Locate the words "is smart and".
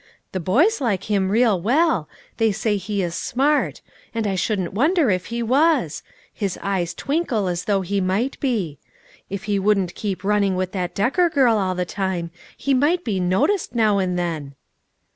3.03-4.25